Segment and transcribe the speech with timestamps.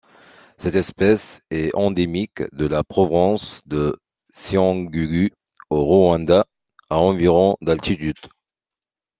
[0.57, 3.99] Cette espèce est endémique de la province de
[4.33, 5.31] Cyangugu
[5.69, 6.47] au Rwanda,
[6.89, 8.17] à environ d'altitude.